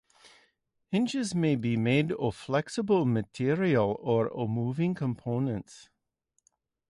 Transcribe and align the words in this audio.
Hinges 0.89 1.35
may 1.35 1.55
be 1.55 1.77
made 1.77 2.11
of 2.13 2.35
flexible 2.35 3.05
material 3.05 3.99
or 4.01 4.29
of 4.33 4.49
moving 4.49 4.95
components. 4.95 5.89